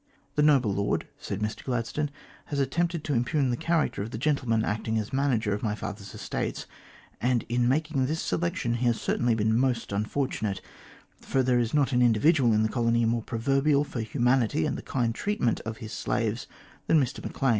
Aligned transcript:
"The 0.33 0.41
noble 0.41 0.73
Lord," 0.73 1.07
said 1.19 1.41
Mr 1.41 1.63
Gladstone, 1.63 2.09
"has 2.45 2.57
attempted 2.59 3.03
to 3.03 3.13
impugn 3.13 3.51
the 3.51 3.55
character 3.55 4.01
of 4.01 4.09
the 4.09 4.17
gentleman 4.17 4.65
acting 4.65 4.97
as 4.97 5.13
manager 5.13 5.53
of 5.53 5.61
my 5.61 5.75
father's 5.75 6.15
estates, 6.15 6.65
and 7.21 7.45
in 7.49 7.67
making 7.69 8.07
this 8.07 8.19
selection, 8.19 8.73
he 8.73 8.87
has 8.87 8.99
certainly 8.99 9.35
been 9.35 9.55
most 9.55 9.91
unfortunate, 9.91 10.59
for 11.19 11.43
there 11.43 11.59
is 11.59 11.75
not 11.75 11.91
an 11.93 12.01
individual 12.01 12.51
in 12.51 12.63
the 12.63 12.67
colony 12.69 13.05
more 13.05 13.21
proverbial 13.21 13.83
for 13.83 14.01
humanity 14.01 14.65
and 14.65 14.75
the 14.75 14.81
kind 14.81 15.13
treatment 15.13 15.59
of 15.67 15.77
his 15.77 15.93
slaves 15.93 16.47
than 16.87 16.99
Mr 16.99 17.23
Maclean. 17.23 17.49